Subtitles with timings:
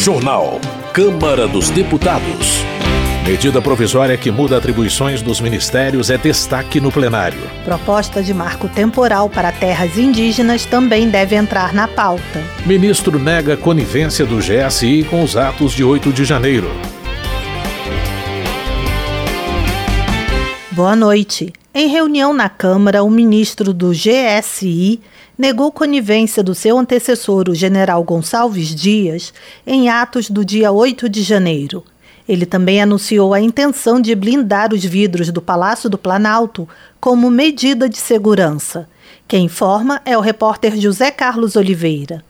[0.00, 0.58] Jornal.
[0.94, 2.64] Câmara dos Deputados.
[3.22, 7.38] Medida provisória que muda atribuições dos ministérios é destaque no plenário.
[7.66, 12.42] Proposta de marco temporal para terras indígenas também deve entrar na pauta.
[12.64, 16.70] Ministro nega conivência do GSI com os atos de 8 de janeiro.
[20.70, 21.52] Boa noite.
[21.74, 24.98] Em reunião na Câmara, o ministro do GSI
[25.40, 29.32] negou conivência do seu antecessor, o general Gonçalves Dias,
[29.66, 31.82] em atos do dia 8 de janeiro.
[32.28, 36.68] Ele também anunciou a intenção de blindar os vidros do Palácio do Planalto
[37.00, 38.86] como medida de segurança.
[39.26, 42.22] Quem informa é o repórter José Carlos Oliveira.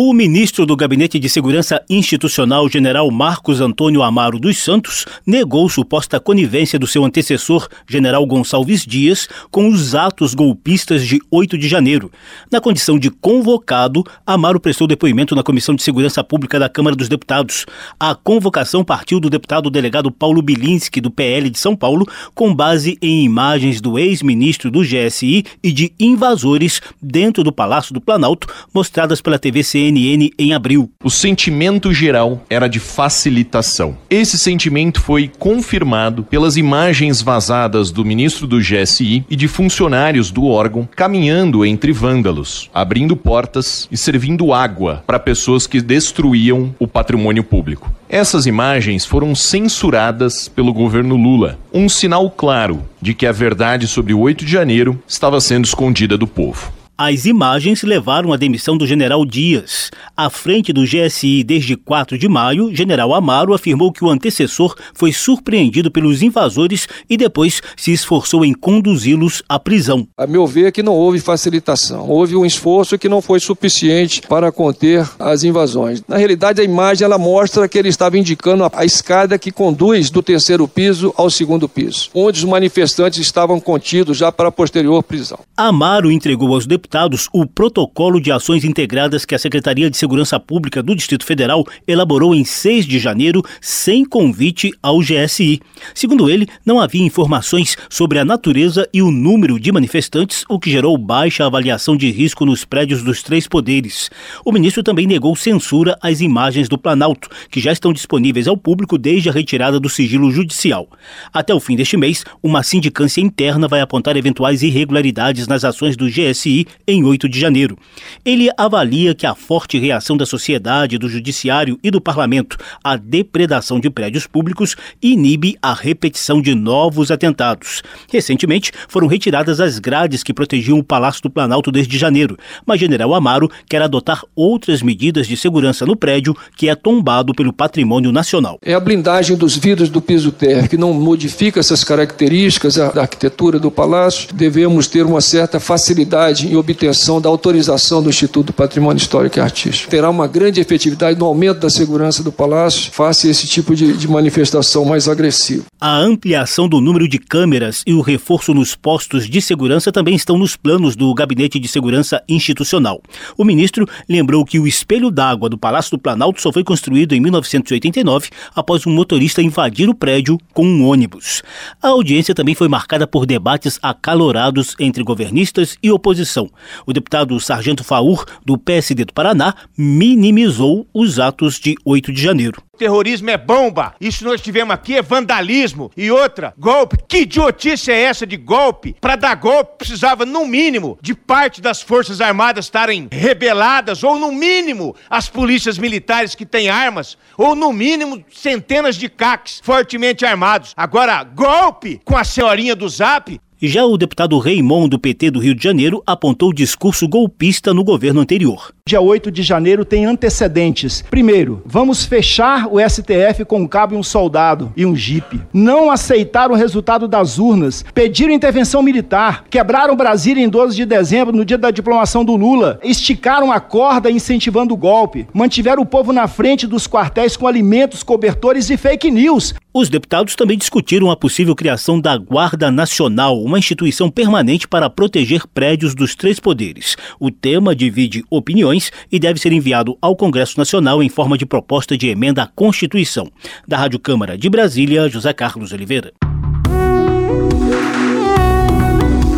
[0.00, 6.20] O ministro do Gabinete de Segurança Institucional, general Marcos Antônio Amaro dos Santos, negou suposta
[6.20, 12.12] conivência do seu antecessor, general Gonçalves Dias, com os atos golpistas de 8 de janeiro.
[12.48, 17.08] Na condição de convocado, Amaro prestou depoimento na Comissão de Segurança Pública da Câmara dos
[17.08, 17.66] Deputados.
[17.98, 22.96] A convocação partiu do deputado delegado Paulo Bilinski, do PL de São Paulo, com base
[23.02, 29.20] em imagens do ex-ministro do GSI e de invasores dentro do Palácio do Planalto, mostradas
[29.20, 30.90] pela TV CNN em abril.
[31.02, 33.96] O sentimento geral era de facilitação.
[34.10, 40.46] Esse sentimento foi confirmado pelas imagens vazadas do ministro do GSI e de funcionários do
[40.46, 47.42] órgão caminhando entre vândalos, abrindo portas e servindo água para pessoas que destruíam o patrimônio
[47.42, 47.92] público.
[48.08, 54.14] Essas imagens foram censuradas pelo governo Lula, um sinal claro de que a verdade sobre
[54.14, 56.77] o 8 de janeiro estava sendo escondida do povo.
[57.00, 59.88] As imagens levaram à demissão do general Dias.
[60.16, 65.12] À frente do GSI desde 4 de maio, general Amaro afirmou que o antecessor foi
[65.12, 70.08] surpreendido pelos invasores e depois se esforçou em conduzi-los à prisão.
[70.18, 72.10] A meu ver, que não houve facilitação.
[72.10, 76.02] Houve um esforço que não foi suficiente para conter as invasões.
[76.08, 80.20] Na realidade, a imagem ela mostra que ele estava indicando a escada que conduz do
[80.20, 85.38] terceiro piso ao segundo piso, onde os manifestantes estavam contidos já para a posterior prisão.
[85.56, 86.87] Amaro entregou aos deputados
[87.32, 92.34] o protocolo de ações integradas que a Secretaria de Segurança Pública do Distrito Federal elaborou
[92.34, 95.60] em 6 de janeiro sem convite ao GSI.
[95.94, 100.70] Segundo ele, não havia informações sobre a natureza e o número de manifestantes, o que
[100.70, 104.10] gerou baixa avaliação de risco nos prédios dos três poderes.
[104.44, 108.96] O ministro também negou censura às imagens do Planalto, que já estão disponíveis ao público
[108.96, 110.88] desde a retirada do sigilo judicial.
[111.32, 116.06] Até o fim deste mês, uma sindicância interna vai apontar eventuais irregularidades nas ações do
[116.06, 117.76] GSI em 8 de janeiro.
[118.24, 123.80] Ele avalia que a forte reação da sociedade, do judiciário e do parlamento à depredação
[123.80, 127.82] de prédios públicos inibe a repetição de novos atentados.
[128.10, 133.14] Recentemente, foram retiradas as grades que protegiam o Palácio do Planalto desde janeiro, mas General
[133.14, 138.58] Amaro quer adotar outras medidas de segurança no prédio que é tombado pelo patrimônio nacional.
[138.62, 143.58] É a blindagem dos vidros do piso térreo, que não modifica essas características da arquitetura
[143.58, 144.28] do palácio.
[144.32, 149.40] Devemos ter uma certa facilidade em obtenção da autorização do Instituto do Patrimônio Histórico e
[149.40, 149.90] Artístico.
[149.90, 153.94] Terá uma grande efetividade no aumento da segurança do Palácio face a esse tipo de,
[153.94, 155.64] de manifestação mais agressiva.
[155.80, 160.36] A ampliação do número de câmeras e o reforço nos postos de segurança também estão
[160.36, 163.00] nos planos do Gabinete de Segurança Institucional.
[163.36, 167.20] O ministro lembrou que o espelho d'água do Palácio do Planalto só foi construído em
[167.20, 171.42] 1989 após um motorista invadir o prédio com um ônibus.
[171.82, 176.47] A audiência também foi marcada por debates acalorados entre governistas e oposição.
[176.86, 182.62] O deputado Sargento Faur, do PSD do Paraná, minimizou os atos de 8 de janeiro.
[182.78, 183.94] Terrorismo é bomba.
[184.00, 185.90] Isso nós tivemos aqui é vandalismo.
[185.96, 186.96] E outra, golpe.
[187.08, 188.94] Que idiotice é essa de golpe?
[189.00, 194.30] Para dar golpe precisava, no mínimo, de parte das Forças Armadas estarem rebeladas, ou no
[194.30, 200.72] mínimo, as polícias militares que têm armas, ou no mínimo, centenas de caques fortemente armados.
[200.76, 205.54] Agora, golpe com a senhorinha do zap, já o deputado Raymond, do PT do Rio
[205.54, 208.72] de Janeiro, apontou discurso golpista no governo anterior.
[208.88, 211.04] Dia 8 de janeiro tem antecedentes.
[211.10, 215.42] Primeiro, vamos fechar o STF com um cabo e um soldado e um jipe.
[215.52, 221.36] Não aceitaram o resultado das urnas, pediram intervenção militar, quebraram Brasília em 12 de dezembro,
[221.36, 226.10] no dia da diplomação do Lula, esticaram a corda incentivando o golpe, mantiveram o povo
[226.10, 229.54] na frente dos quartéis com alimentos, cobertores e fake news.
[229.74, 235.46] Os deputados também discutiram a possível criação da Guarda Nacional, uma instituição permanente para proteger
[235.46, 236.96] prédios dos três poderes.
[237.20, 238.77] O tema divide opiniões
[239.10, 243.30] e deve ser enviado ao Congresso Nacional em forma de proposta de emenda à Constituição.
[243.66, 246.12] Da Rádio Câmara de Brasília, José Carlos Oliveira.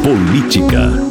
[0.02, 1.10] Política.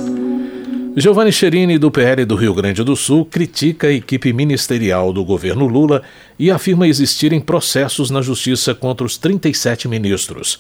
[0.98, 5.66] Giovanni Cherini, do PL do Rio Grande do Sul, critica a equipe ministerial do governo
[5.66, 6.02] Lula
[6.38, 10.60] e afirma existirem processos na justiça contra os 37 ministros.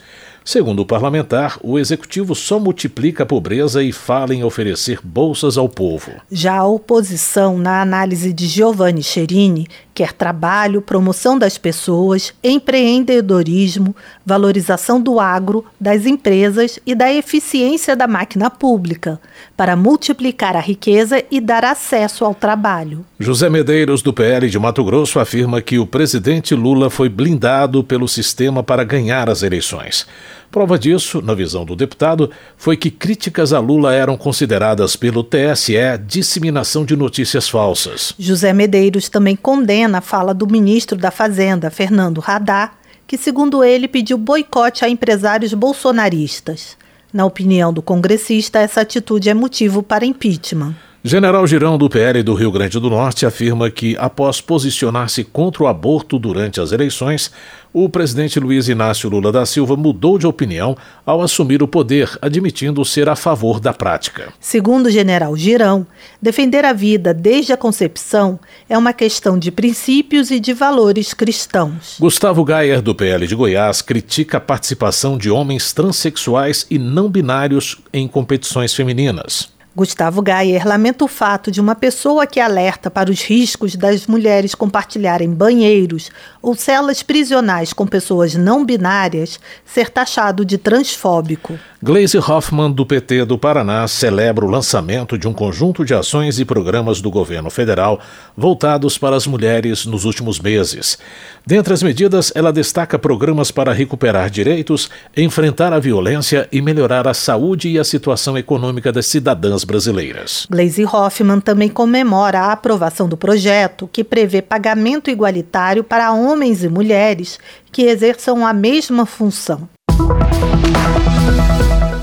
[0.49, 5.69] Segundo o parlamentar, o executivo só multiplica a pobreza e fala em oferecer bolsas ao
[5.69, 6.11] povo.
[6.31, 14.99] Já a oposição, na análise de Giovanni Cherini, quer trabalho, promoção das pessoas, empreendedorismo, valorização
[14.99, 19.19] do agro, das empresas e da eficiência da máquina pública,
[19.55, 23.05] para multiplicar a riqueza e dar acesso ao trabalho.
[23.19, 28.07] José Medeiros, do PL de Mato Grosso, afirma que o presidente Lula foi blindado pelo
[28.07, 30.07] sistema para ganhar as eleições.
[30.51, 35.75] Prova disso, na visão do deputado, foi que críticas a Lula eram consideradas pelo TSE
[36.05, 38.15] disseminação de notícias falsas.
[38.17, 42.71] José Medeiros também condena a fala do ministro da Fazenda, Fernando Haddad,
[43.05, 46.75] que, segundo ele, pediu boicote a empresários bolsonaristas.
[47.13, 50.75] Na opinião do congressista, essa atitude é motivo para impeachment.
[51.09, 55.67] General Girão, do PL do Rio Grande do Norte, afirma que, após posicionar-se contra o
[55.67, 57.31] aborto durante as eleições,
[57.73, 62.85] o presidente Luiz Inácio Lula da Silva mudou de opinião ao assumir o poder, admitindo
[62.85, 64.31] ser a favor da prática.
[64.39, 65.87] Segundo o general Girão,
[66.21, 68.39] defender a vida desde a concepção
[68.69, 71.97] é uma questão de princípios e de valores cristãos.
[71.99, 77.77] Gustavo Gayer, do PL de Goiás, critica a participação de homens transexuais e não binários
[77.91, 79.57] em competições femininas.
[79.79, 84.53] Gustavo Gayer lamenta o fato de uma pessoa que alerta para os riscos das mulheres
[84.53, 91.57] compartilharem banheiros ou celas prisionais com pessoas não binárias ser taxado de transfóbico.
[91.81, 96.43] Glaze Hoffman, do PT do Paraná, celebra o lançamento de um conjunto de ações e
[96.43, 98.01] programas do governo federal
[98.35, 100.97] voltados para as mulheres nos últimos meses.
[101.45, 107.13] Dentre as medidas, ela destaca programas para recuperar direitos, enfrentar a violência e melhorar a
[107.13, 110.47] saúde e a situação econômica das cidadãs brasileiras.
[110.49, 116.69] Glaze Hoffman também comemora a aprovação do projeto que prevê pagamento igualitário para homens e
[116.69, 117.39] mulheres
[117.71, 119.67] que exerçam a mesma função.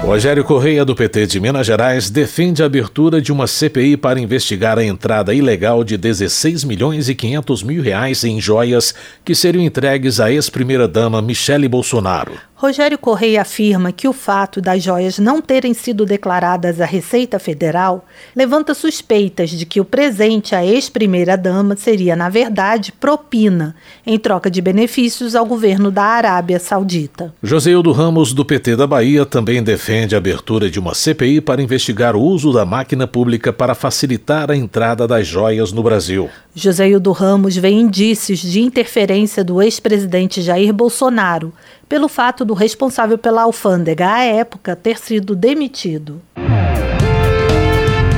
[0.00, 4.78] Rogério Correia, do PT de Minas Gerais, defende a abertura de uma CPI para investigar
[4.78, 8.94] a entrada ilegal de 16 milhões e 500 mil reais em joias
[9.25, 12.32] que seriam entregues à ex-primeira-dama Michele Bolsonaro.
[12.58, 18.06] Rogério Correia afirma que o fato das joias não terem sido declaradas à Receita Federal
[18.34, 23.76] levanta suspeitas de que o presente à ex-primeira-dama seria, na verdade, propina,
[24.06, 27.34] em troca de benefícios ao governo da Arábia Saudita.
[27.42, 32.16] Joseildo Ramos, do PT da Bahia, também defende a abertura de uma CPI para investigar
[32.16, 36.30] o uso da máquina pública para facilitar a entrada das joias no Brasil.
[36.54, 41.52] Joseildo Ramos vê indícios de interferência do ex-presidente Jair Bolsonaro
[41.88, 46.20] pelo fato do responsável pela alfândega à época ter sido demitido.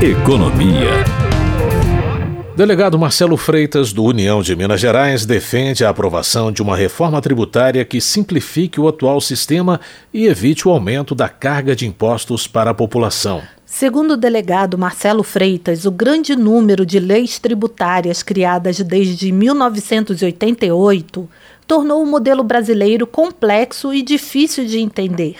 [0.01, 1.05] Economia.
[2.59, 7.85] Delegado Marcelo Freitas, do União de Minas Gerais, defende a aprovação de uma reforma tributária
[7.85, 9.81] que simplifique o atual sistema
[10.13, 13.43] e evite o aumento da carga de impostos para a população.
[13.65, 21.29] Segundo o delegado Marcelo Freitas, o grande número de leis tributárias criadas desde 1988
[21.69, 25.37] tornou o modelo brasileiro complexo e difícil de entender.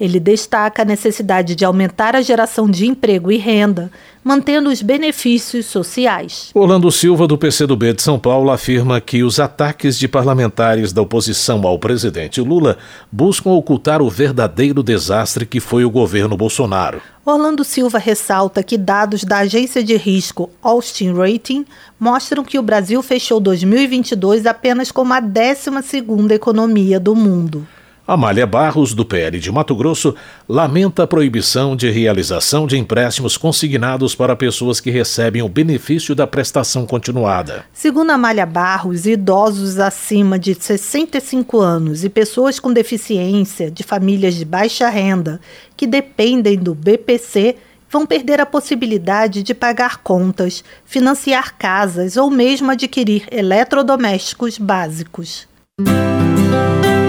[0.00, 3.92] Ele destaca a necessidade de aumentar a geração de emprego e renda,
[4.24, 6.50] mantendo os benefícios sociais.
[6.54, 11.66] Orlando Silva, do PCdoB de São Paulo, afirma que os ataques de parlamentares da oposição
[11.66, 12.78] ao presidente Lula
[13.12, 17.02] buscam ocultar o verdadeiro desastre que foi o governo Bolsonaro.
[17.24, 21.66] Orlando Silva ressalta que dados da agência de risco Austin Rating
[21.98, 27.66] mostram que o Brasil fechou 2022 apenas como a 12ª economia do mundo.
[28.12, 30.16] Amália Barros, do PL de Mato Grosso,
[30.48, 36.26] lamenta a proibição de realização de empréstimos consignados para pessoas que recebem o benefício da
[36.26, 37.64] prestação continuada.
[37.72, 44.44] Segundo Amália Barros, idosos acima de 65 anos e pessoas com deficiência de famílias de
[44.44, 45.40] baixa renda
[45.76, 47.54] que dependem do BPC
[47.88, 55.48] vão perder a possibilidade de pagar contas, financiar casas ou mesmo adquirir eletrodomésticos básicos.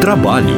[0.01, 0.58] Trabalho.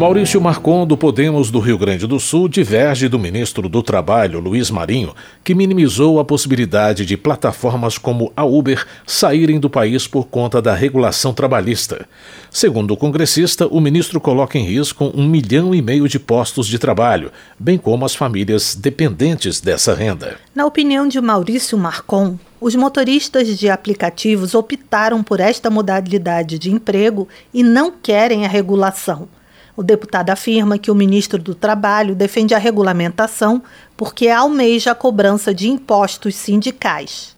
[0.00, 4.68] Maurício Marcon, do Podemos do Rio Grande do Sul, diverge do ministro do Trabalho, Luiz
[4.68, 10.60] Marinho, que minimizou a possibilidade de plataformas como a Uber saírem do país por conta
[10.60, 12.04] da regulação trabalhista.
[12.50, 16.80] Segundo o congressista, o ministro coloca em risco um milhão e meio de postos de
[16.80, 20.36] trabalho, bem como as famílias dependentes dessa renda.
[20.52, 27.28] Na opinião de Maurício Marcon, os motoristas de aplicativos optaram por esta modalidade de emprego
[27.52, 29.28] e não querem a regulação.
[29.76, 33.62] O deputado afirma que o ministro do Trabalho defende a regulamentação
[33.94, 37.36] porque almeja a cobrança de impostos sindicais.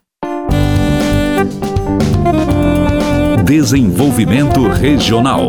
[3.45, 5.49] Desenvolvimento Regional.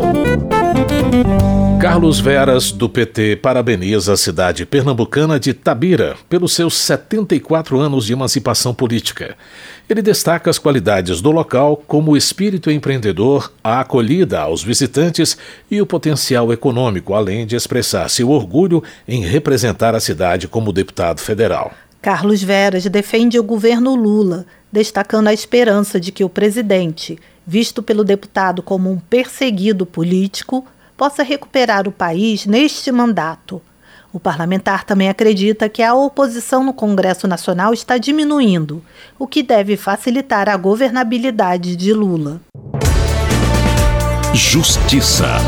[1.80, 8.12] Carlos Veras, do PT, parabeniza a cidade pernambucana de Tabira pelos seus 74 anos de
[8.12, 9.36] emancipação política.
[9.88, 15.38] Ele destaca as qualidades do local, como o espírito empreendedor, a acolhida aos visitantes
[15.70, 21.20] e o potencial econômico, além de expressar seu orgulho em representar a cidade como deputado
[21.20, 21.72] federal.
[22.02, 28.04] Carlos Veras defende o governo Lula, destacando a esperança de que o presidente, visto pelo
[28.04, 30.66] deputado como um perseguido político,
[30.98, 33.62] possa recuperar o país neste mandato.
[34.12, 38.84] O parlamentar também acredita que a oposição no Congresso Nacional está diminuindo,
[39.18, 42.38] o que deve facilitar a governabilidade de Lula.
[44.34, 45.38] Justiça.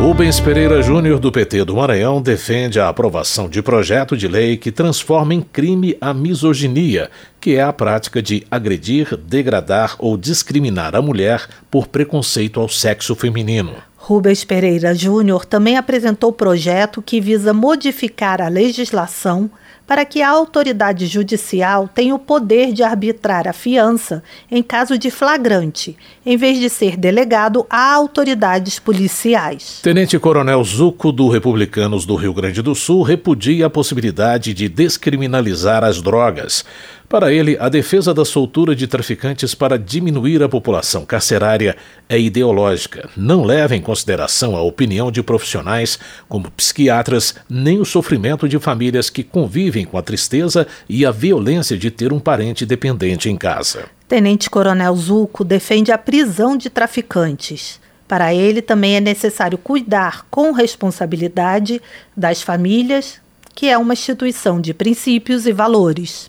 [0.00, 4.70] Rubens Pereira Júnior, do PT do Maranhão, defende a aprovação de projeto de lei que
[4.70, 11.02] transforma em crime a misoginia, que é a prática de agredir, degradar ou discriminar a
[11.02, 13.74] mulher por preconceito ao sexo feminino.
[13.96, 19.50] Rubens Pereira Júnior também apresentou projeto que visa modificar a legislação
[19.88, 25.10] para que a autoridade judicial tenha o poder de arbitrar a fiança em caso de
[25.10, 29.80] flagrante, em vez de ser delegado a autoridades policiais.
[29.82, 35.82] Tenente Coronel Zuco, do Republicanos do Rio Grande do Sul, repudia a possibilidade de descriminalizar
[35.82, 36.66] as drogas.
[37.08, 41.74] Para ele, a defesa da soltura de traficantes para diminuir a população carcerária
[42.06, 45.98] é ideológica, não leva em consideração a opinião de profissionais
[46.28, 51.78] como psiquiatras, nem o sofrimento de famílias que convivem com a tristeza e a violência
[51.78, 53.86] de ter um parente dependente em casa.
[54.06, 57.80] Tenente Coronel Zulco defende a prisão de traficantes.
[58.06, 61.80] Para ele, também é necessário cuidar com responsabilidade
[62.14, 63.18] das famílias,
[63.54, 66.28] que é uma instituição de princípios e valores.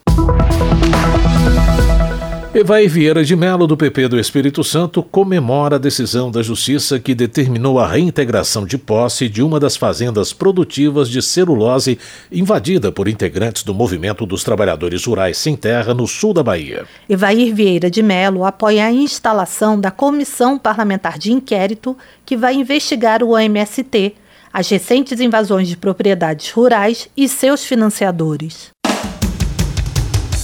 [2.59, 7.15] Evair Vieira de Melo, do PP do Espírito Santo, comemora a decisão da Justiça que
[7.15, 11.97] determinou a reintegração de posse de uma das fazendas produtivas de celulose
[12.31, 16.85] invadida por integrantes do Movimento dos Trabalhadores Rurais Sem Terra no sul da Bahia.
[17.07, 21.95] Evair Vieira de Melo apoia a instalação da Comissão Parlamentar de Inquérito
[22.25, 24.15] que vai investigar o MST,
[24.51, 28.71] as recentes invasões de propriedades rurais e seus financiadores.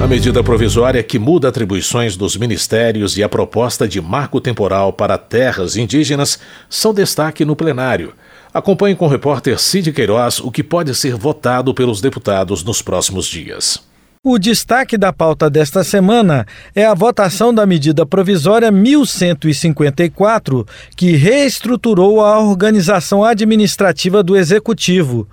[0.00, 5.18] A medida provisória que muda atribuições dos ministérios e a proposta de marco temporal para
[5.18, 6.38] terras indígenas
[6.70, 8.14] são destaque no plenário.
[8.54, 13.26] Acompanhe com o repórter Cid Queiroz o que pode ser votado pelos deputados nos próximos
[13.26, 13.82] dias.
[14.22, 22.20] O destaque da pauta desta semana é a votação da medida provisória 1154, que reestruturou
[22.24, 25.26] a organização administrativa do Executivo.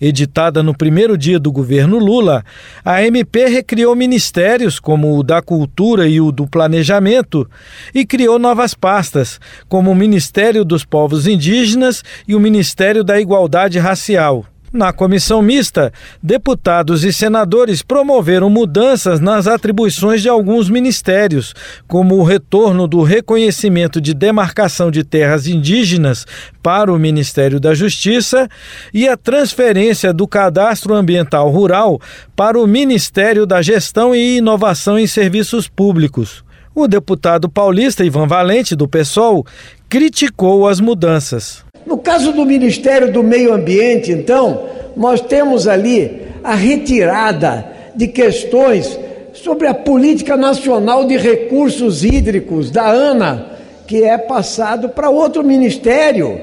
[0.00, 2.42] Editada no primeiro dia do governo Lula,
[2.82, 7.48] a MP recriou ministérios como o da Cultura e o do Planejamento
[7.94, 9.38] e criou novas pastas,
[9.68, 14.46] como o Ministério dos Povos Indígenas e o Ministério da Igualdade Racial.
[14.72, 21.52] Na comissão mista, deputados e senadores promoveram mudanças nas atribuições de alguns ministérios,
[21.88, 26.24] como o retorno do reconhecimento de demarcação de terras indígenas
[26.62, 28.48] para o Ministério da Justiça
[28.94, 32.00] e a transferência do cadastro ambiental rural
[32.36, 36.44] para o Ministério da Gestão e Inovação em Serviços Públicos.
[36.72, 39.44] O deputado paulista Ivan Valente, do PSOL,
[39.88, 41.68] criticou as mudanças.
[41.86, 48.98] No caso do Ministério do Meio Ambiente, então, nós temos ali a retirada de questões
[49.32, 53.46] sobre a Política Nacional de Recursos Hídricos, da ANA,
[53.86, 56.40] que é passado para outro ministério.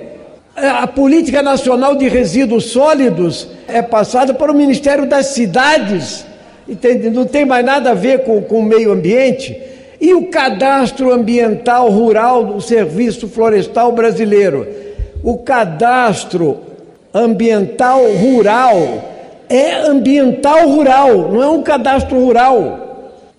[0.55, 6.25] A Política Nacional de Resíduos Sólidos é passada para o Ministério das Cidades,
[6.67, 7.09] entende?
[7.09, 9.55] não tem mais nada a ver com, com o meio ambiente.
[9.99, 14.86] E o cadastro ambiental rural do Serviço Florestal Brasileiro
[15.23, 16.57] o cadastro
[17.13, 18.75] ambiental rural
[19.49, 22.85] é ambiental rural, não é um cadastro rural.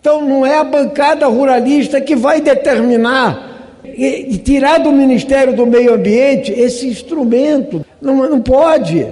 [0.01, 3.49] Então não é a bancada ruralista que vai determinar
[3.85, 7.85] e tirar do Ministério do Meio Ambiente esse instrumento.
[8.01, 9.07] Não, não pode.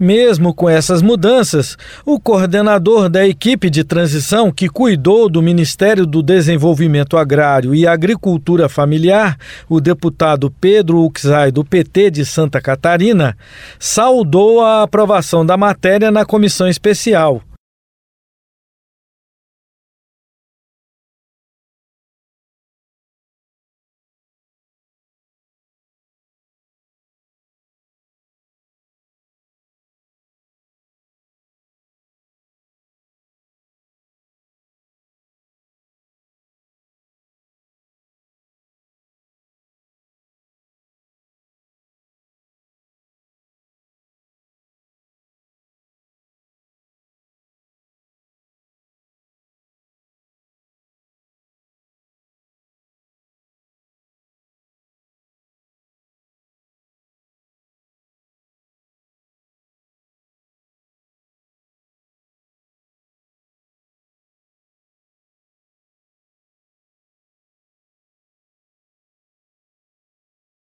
[0.00, 1.76] Mesmo com essas mudanças,
[2.06, 8.66] o coordenador da equipe de transição que cuidou do Ministério do Desenvolvimento Agrário e Agricultura
[8.66, 9.36] Familiar,
[9.68, 13.36] o deputado Pedro Uxai, do PT de Santa Catarina,
[13.78, 17.42] saudou a aprovação da matéria na comissão especial.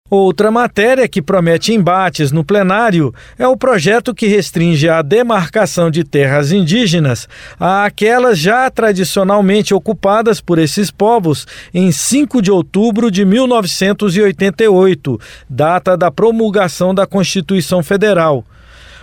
[0.07, 6.03] Outra matéria que promete embates no plenário é o projeto que restringe a demarcação de
[6.03, 7.27] terras indígenas
[7.59, 15.19] àquelas já tradicionalmente ocupadas por esses povos em 5 de outubro de 1988,
[15.49, 18.45] data da promulgação da Constituição Federal.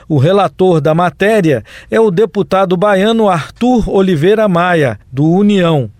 [0.09, 5.90] O relator da matéria é o deputado baiano Arthur Oliveira Maia, do União.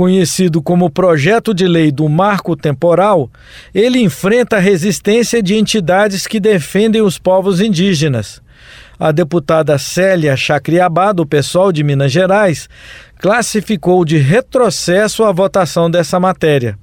[0.00, 3.28] Conhecido como Projeto de Lei do Marco Temporal,
[3.74, 8.40] ele enfrenta a resistência de entidades que defendem os povos indígenas.
[8.98, 12.66] A deputada Célia Chacriabá, do PSOL de Minas Gerais,
[13.18, 16.78] classificou de retrocesso a votação dessa matéria.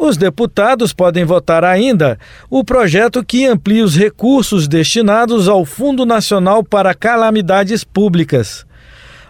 [0.00, 6.64] Os deputados podem votar ainda o projeto que amplia os recursos destinados ao Fundo Nacional
[6.64, 8.64] para Calamidades Públicas.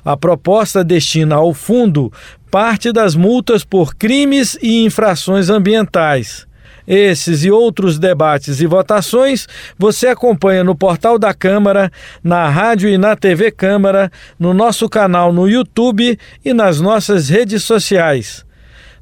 [0.04, 2.12] A proposta destina ao fundo
[2.52, 6.46] parte das multas por crimes e infrações ambientais.
[6.86, 11.90] Esses e outros debates e votações você acompanha no portal da Câmara,
[12.22, 17.64] na rádio e na TV Câmara, no nosso canal no YouTube e nas nossas redes
[17.64, 18.48] sociais.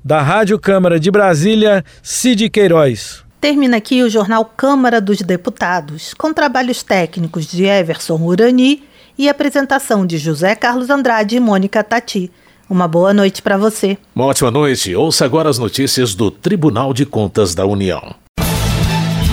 [0.09, 3.23] Da Rádio Câmara de Brasília, Cid Queiroz.
[3.43, 8.85] Termina aqui o jornal Câmara dos Deputados, com trabalhos técnicos de Everson Urani
[9.19, 12.31] e apresentação de José Carlos Andrade e Mônica Tati.
[12.71, 13.99] Uma boa noite para você.
[14.17, 14.97] Uma ótima noite.
[14.97, 18.15] Ouça agora as notícias do Tribunal de Contas da União.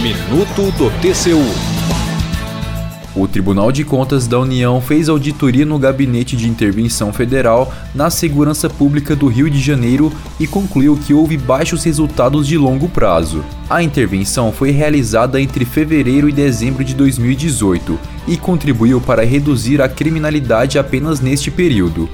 [0.02, 1.75] Minuto do TCU.
[3.16, 8.70] O Tribunal de Contas da União fez auditoria no Gabinete de Intervenção Federal na Segurança
[8.70, 13.42] Pública do Rio de Janeiro e concluiu que houve baixos resultados de longo prazo.
[13.70, 17.98] A intervenção foi realizada entre fevereiro e dezembro de 2018
[18.28, 22.10] e contribuiu para reduzir a criminalidade apenas neste período.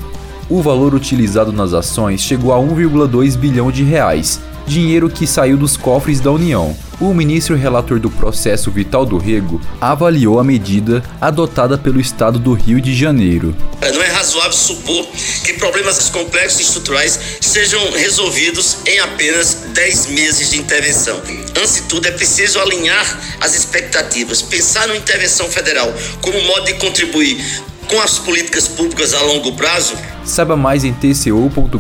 [0.48, 5.76] O valor utilizado nas ações chegou a 1,2 bilhão de reais, dinheiro que saiu dos
[5.76, 6.76] cofres da União.
[7.02, 12.54] O ministro relator do processo Vital do Rego avaliou a medida adotada pelo estado do
[12.54, 13.56] Rio de Janeiro.
[13.82, 15.08] Não é razoável supor
[15.44, 21.20] que problemas complexos e estruturais sejam resolvidos em apenas 10 meses de intervenção.
[21.60, 26.76] Antes de tudo, é preciso alinhar as expectativas, pensar na intervenção federal como modo de
[26.76, 27.44] contribuir
[27.88, 29.96] com as políticas públicas a longo prazo.
[30.24, 31.72] Saiba mais em tcu.gov.br.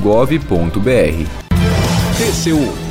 [2.17, 2.90] TCU